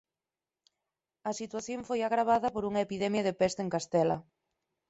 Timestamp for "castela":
3.75-4.17